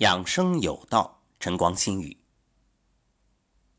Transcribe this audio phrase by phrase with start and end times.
[0.00, 2.16] 养生有道，晨光心语。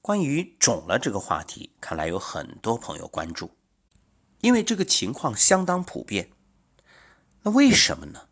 [0.02, 3.58] 关于肿了这个话题，看来有很多朋友关注，
[4.42, 6.30] 因为这个情况相当普遍。
[7.42, 8.30] 那为什么呢？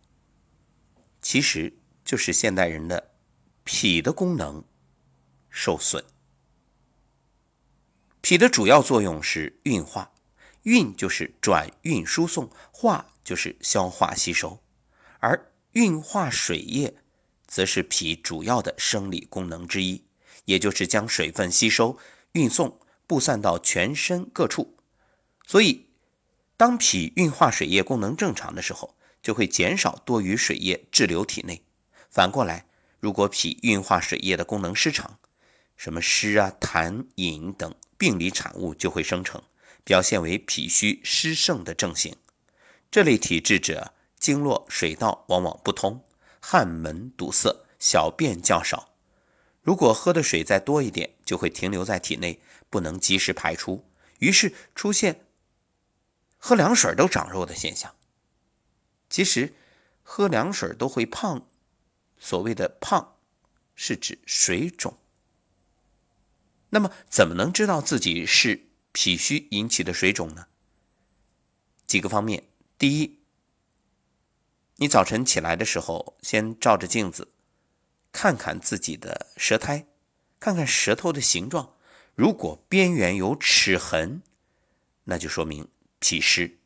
[1.19, 3.15] 其实就是现代人的
[3.63, 4.63] 脾的功能
[5.49, 6.05] 受损。
[8.21, 10.11] 脾的主要作用是运化，
[10.61, 14.61] 运就是转运输送，化就是消化吸收，
[15.17, 16.95] 而运化水液。
[17.49, 20.03] 则是脾主要的生理功能之一，
[20.45, 21.97] 也就是将水分吸收、
[22.33, 24.77] 运送、布散到全身各处。
[25.45, 25.87] 所以，
[26.55, 31.63] 当脾运化水液功能正常的时候，就会减少多余水液滞留体内。
[32.11, 32.67] 反过来，
[32.99, 35.17] 如果脾运化水液的功能失常，
[35.75, 39.41] 什么湿啊、痰饮等病理产物就会生成，
[39.83, 42.15] 表现为脾虚湿盛的症型。
[42.91, 46.03] 这类体质者，经络水道往往不通。
[46.39, 48.89] 汗门堵塞，小便较少。
[49.61, 53.85] 如果喝的水再多一点，就会停留在体内，不能及时排出，
[54.19, 55.25] 于是出现
[56.37, 57.93] 喝凉水都长肉的现象。
[59.09, 59.53] 其实，
[60.01, 61.45] 喝凉水都会胖。
[62.17, 63.15] 所谓的胖，
[63.75, 64.97] 是指水肿。
[66.69, 70.47] 那么，怎么能知道自己是脾虚引起的水肿呢？
[71.85, 72.43] 几个方面，
[72.77, 73.18] 第一。
[74.81, 77.33] 你早晨起来的时候，先照着镜子，
[78.13, 79.85] 看看自己的舌苔，
[80.39, 81.73] 看看舌头的形状。
[82.15, 84.21] 如果边缘有齿痕，
[85.03, 85.67] 那就说明
[85.99, 86.59] 脾湿。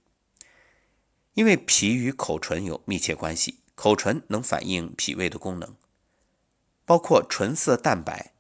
[1.33, 5.75] 因为脾与口唇有密切关系，口唇能反映脾胃的功能，
[6.85, 8.33] 包括唇色淡白、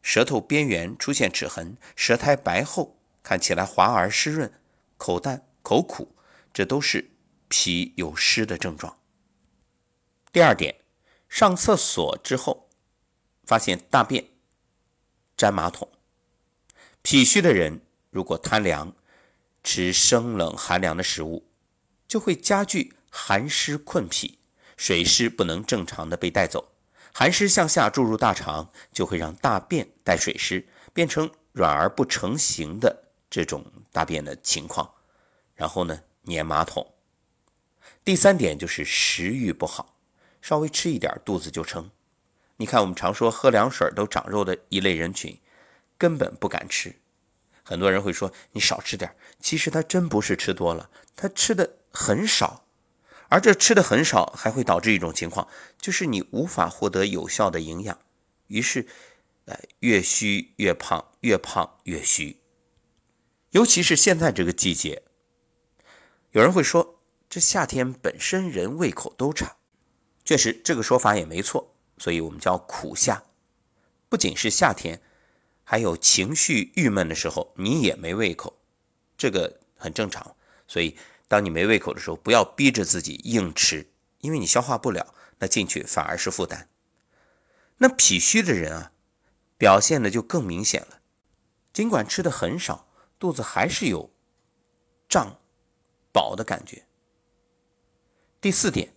[0.00, 4.50] 舌头边缘出现齿痕、舌苔白厚、看起来滑而湿润、
[4.96, 6.14] 口淡口苦，
[6.54, 7.10] 这都是
[7.48, 8.96] 脾有湿的症状。
[10.32, 10.76] 第二点，
[11.28, 12.68] 上厕所之后
[13.42, 14.24] 发现大便
[15.36, 15.90] 粘马桶，
[17.02, 18.94] 脾虚的人如果贪凉，
[19.64, 21.48] 吃生冷寒凉的食物，
[22.06, 24.38] 就会加剧寒湿困脾，
[24.76, 26.72] 水湿不能正常的被带走，
[27.12, 34.94] 寒湿向下注入大肠，就会让大便带水湿，变成软而不成形的这种大便的情况，
[35.56, 36.94] 然后呢粘马桶。
[38.04, 39.96] 第三点就是食欲不好。
[40.40, 41.90] 稍微吃一点，肚子就撑。
[42.56, 45.38] 你看，我们常说喝凉水都长肉的一类人群，
[45.96, 46.96] 根本不敢吃。
[47.62, 52.64] 很多人会说你少吃点，其实他真不是吃多了，他吃的很少。
[53.28, 55.46] 而这吃的很少，还会导致一种情况，
[55.80, 57.96] 就是你无法获得有效的营养，
[58.48, 58.88] 于是，
[59.44, 62.40] 呃，越虚越胖，越胖越虚。
[63.50, 65.04] 尤其是现在这个季节，
[66.32, 69.56] 有人会说，这夏天本身人胃口都差。
[70.30, 73.20] 确实，这个说法也没错，所以我们叫苦夏。
[74.08, 75.02] 不仅是夏天，
[75.64, 78.56] 还有情绪郁闷的时候，你也没胃口，
[79.18, 80.36] 这个很正常。
[80.68, 80.96] 所以，
[81.26, 83.90] 当你没胃口的时候，不要逼着自己硬吃，
[84.20, 86.68] 因为你消化不了，那进去反而是负担。
[87.78, 88.92] 那脾虚的人啊，
[89.58, 91.00] 表现的就更明显了。
[91.72, 92.88] 尽管吃的很少，
[93.18, 94.08] 肚子还是有
[95.08, 95.40] 胀、
[96.12, 96.86] 饱的感觉。
[98.40, 98.94] 第四点。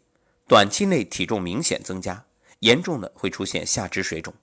[0.47, 2.25] 短期内体重明显增加，
[2.59, 4.33] 严重的会出现下肢水肿。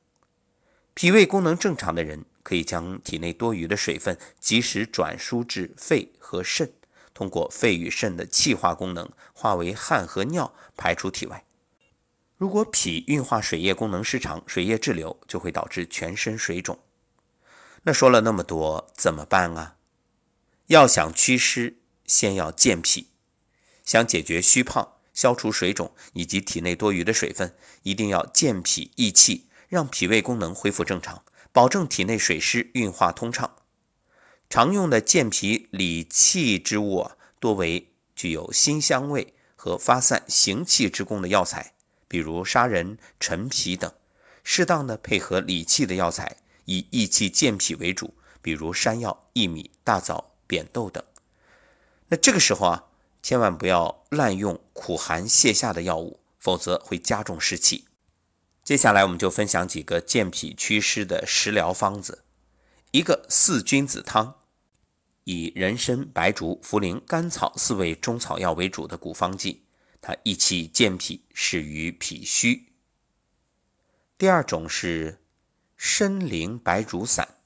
[0.95, 6.73] 脾胃功能正常的人可以将体内多余的水分及时转输至肺和肾，
[7.15, 11.45] 通过肺与肾的气化功能化为汗和尿排出体外。
[12.37, 16.81] 如果脾运化水液功能失常，水液滞留就会导致全身水肿。
[17.83, 19.77] 那说了那么多，怎么办啊？
[20.67, 23.09] 要想祛湿，先要健脾；
[23.85, 24.97] 想解决虚胖。
[25.21, 31.23] 消除水肿以及体内多余的水分，一定要健脾益气，让脾胃功能恢复正常，
[31.53, 33.55] 保证体内水湿运化通畅。
[34.49, 41.75] 常用的健脾理气之物啊，多为具有辛香味和发散行气之功的药材，
[42.09, 43.93] 比如砂仁、陈皮等。
[44.43, 51.05] 适当的配合理气的药材，以益气健脾为主，比如山药、薏米、大枣、扁豆等。
[52.09, 52.87] 那这个时候啊。
[53.23, 57.87] 千万不要滥用苦寒泻下的药物，否则会加重湿气。
[58.63, 62.25] 接下来我们就分享几个健脾祛湿的食疗方子。
[62.93, 64.37] 一个四君子汤，
[65.25, 69.65] 以人参、白术、茯苓、甘草四味中草药为主的古方剂，
[70.01, 72.73] 它益气健脾，适于脾虚。
[74.17, 75.21] 第二种是
[75.79, 77.37] 参苓白术散，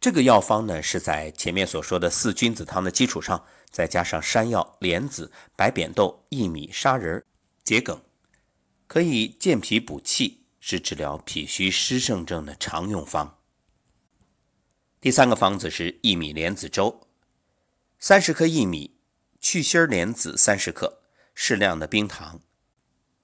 [0.00, 3.44] 这个药方呢是在前面所说的四君子汤的基础上。
[3.70, 7.24] 再加上山药、莲子、白扁豆、薏米、砂仁、
[7.64, 8.02] 桔梗，
[8.86, 13.38] 可以健脾补气、是治疗脾虚湿盛症的常用方。
[15.00, 17.06] 第三个方子是薏米莲子粥，
[17.98, 18.96] 三十克薏米，
[19.40, 21.02] 去芯莲子三十克，
[21.34, 22.40] 适量的冰糖。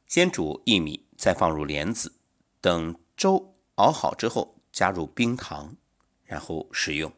[0.07, 2.15] 先煮薏米，再放入莲子，
[2.61, 5.77] 等粥熬好之后，加入冰糖，
[6.23, 7.13] 然后食用。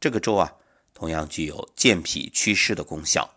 [0.00, 0.56] 这个粥啊，
[0.96, 3.36] 同样具有健脾祛湿的功效。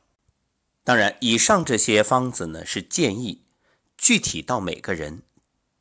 [0.85, 3.43] 当然，以上这些方子呢是建议，
[3.97, 5.23] 具体到每个人，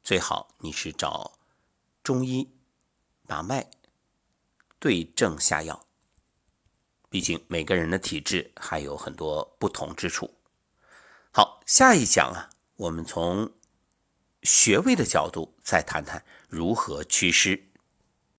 [0.02, 1.38] 最好你是找
[2.02, 2.50] 中医
[3.28, 3.70] 把脉。
[4.80, 5.86] 对症下药，
[7.08, 10.34] 毕竟每个人的体质还有很多不同之处。
[11.30, 13.52] 好，下一讲啊，我们从
[14.42, 17.67] 穴位的角度再谈谈如何祛湿。